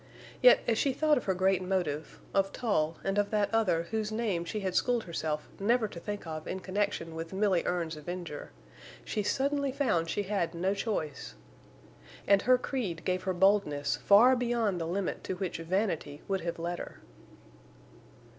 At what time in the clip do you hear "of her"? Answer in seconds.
1.19-1.35